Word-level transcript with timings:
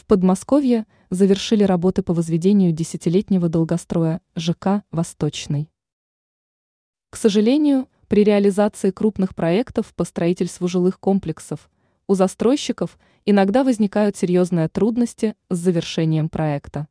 В 0.00 0.06
Подмосковье 0.06 0.86
завершили 1.10 1.62
работы 1.62 2.02
по 2.02 2.14
возведению 2.14 2.72
десятилетнего 2.72 3.50
долгостроя 3.50 4.22
ЖК 4.34 4.82
«Восточный». 4.90 5.68
К 7.10 7.16
сожалению, 7.18 7.86
при 8.08 8.24
реализации 8.24 8.92
крупных 8.92 9.34
проектов 9.34 9.92
по 9.94 10.04
строительству 10.04 10.68
жилых 10.68 10.98
комплексов 10.98 11.70
у 12.06 12.14
застройщиков 12.14 12.98
иногда 13.26 13.62
возникают 13.62 14.16
серьезные 14.16 14.70
трудности 14.70 15.34
с 15.50 15.58
завершением 15.58 16.30
проекта. 16.30 16.88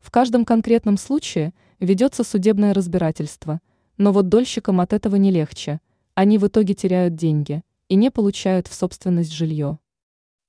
В 0.00 0.10
каждом 0.10 0.44
конкретном 0.44 0.96
случае 0.96 1.54
ведется 1.78 2.24
судебное 2.24 2.74
разбирательство, 2.74 3.60
но 3.96 4.10
вот 4.10 4.28
дольщикам 4.28 4.80
от 4.80 4.92
этого 4.92 5.14
не 5.14 5.30
легче, 5.30 5.80
они 6.16 6.38
в 6.38 6.48
итоге 6.48 6.74
теряют 6.74 7.14
деньги 7.14 7.62
и 7.88 7.94
не 7.94 8.10
получают 8.10 8.66
в 8.66 8.74
собственность 8.74 9.32
жилье. 9.32 9.78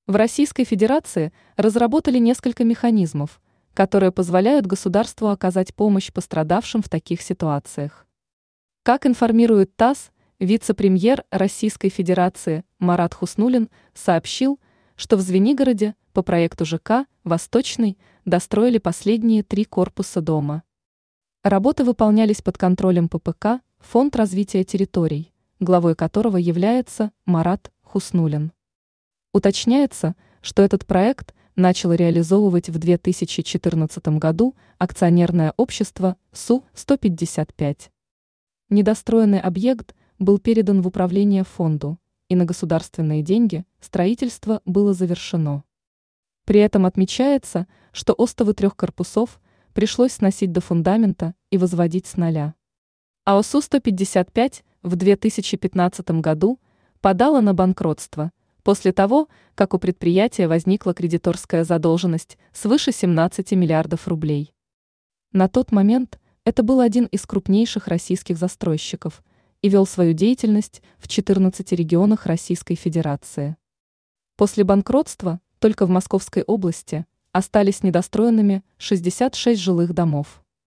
В 0.08 0.18
Российской 0.18 0.66
Федерации 0.66 1.34
разработали 1.58 2.20
несколько 2.20 2.64
механизмов, 2.64 3.42
которые 3.74 4.12
позволяют 4.12 4.68
государству 4.68 5.30
оказать 5.30 5.74
помощь 5.74 6.12
пострадавшим 6.14 6.84
в 6.84 6.90
таких 6.90 7.24
ситуациях. 7.24 8.06
Как 8.84 9.08
информирует 9.08 9.76
ТАСС, 9.76 10.12
вице-премьер 10.38 11.24
Российской 11.32 11.90
Федерации 11.90 12.64
Марат 12.78 13.16
Хуснулин 13.16 13.68
сообщил, 13.96 14.60
что 14.96 15.18
в 15.18 15.22
Звенигороде 15.22 15.96
по 16.14 16.22
проекту 16.22 16.66
ЖК 16.66 17.08
«Восточный» 17.24 17.98
достроили 18.26 18.78
последние 18.78 19.42
три 19.42 19.66
корпуса 19.66 20.22
дома. 20.22 20.62
Работы 21.44 21.84
выполнялись 21.84 22.44
под 22.44 22.60
контролем 22.60 23.10
ППК 23.10 23.60
Фонд 23.80 24.16
развития 24.16 24.64
территорий, 24.64 25.34
главой 25.60 25.96
которого 25.96 26.38
является 26.38 27.12
Марат 27.26 27.72
Хуснулин. 27.82 28.52
Уточняется, 29.36 30.16
что 30.42 30.64
этот 30.64 30.86
проект 30.86 31.36
начало 31.58 31.92
реализовывать 31.92 32.70
в 32.70 32.78
2014 32.80 34.08
году 34.18 34.56
акционерное 34.78 35.54
общество 35.58 36.16
СУ-155. 36.32 37.90
Недостроенный 38.70 39.42
объект 39.42 39.94
был 40.20 40.40
передан 40.40 40.82
в 40.82 40.88
управление 40.88 41.44
фонду, 41.44 42.00
и 42.30 42.36
на 42.38 42.46
государственные 42.46 43.24
деньги 43.24 43.66
строительство 43.82 44.62
было 44.64 44.94
завершено. 44.94 45.66
При 46.46 46.62
этом 46.62 46.86
отмечается, 46.86 47.68
что 47.92 48.14
остовы 48.14 48.54
трех 48.54 48.78
корпусов 48.78 49.42
пришлось 49.74 50.14
сносить 50.14 50.54
до 50.54 50.62
фундамента 50.62 51.36
и 51.50 51.58
возводить 51.58 52.08
с 52.08 52.16
нуля. 52.16 52.56
А 53.26 53.38
ОСУ-155 53.38 54.64
в 54.82 54.96
2015 54.96 56.22
году 56.22 56.58
подала 57.02 57.42
на 57.42 57.54
банкротство 57.54 58.32
после 58.66 58.92
того, 58.92 59.30
как 59.54 59.76
у 59.76 59.78
предприятия 59.78 60.48
возникла 60.48 60.96
кредиторская 60.96 61.64
задолженность 61.64 62.40
свыше 62.52 62.92
17 62.92 63.52
миллиардов 63.52 64.08
рублей. 64.08 64.56
На 65.32 65.48
тот 65.48 65.72
момент– 65.72 66.20
это 66.46 66.64
был 66.64 66.80
один 66.80 67.06
из 67.06 67.28
крупнейших 67.28 67.88
российских 67.88 68.38
застройщиков 68.38 69.24
и 69.62 69.70
вел 69.70 69.86
свою 69.86 70.14
деятельность 70.14 70.82
в 70.98 71.08
14 71.08 71.72
регионах 71.74 72.26
Российской 72.26 72.74
Федерации. 72.74 73.56
После 74.36 74.64
банкротства 74.64 75.40
только 75.60 75.86
в 75.86 75.90
Московской 75.92 76.42
области 76.42 77.06
остались 77.32 77.84
недостроенными 77.84 78.64
66 78.80 79.62
жилых 79.62 79.94
домов. 79.94 80.44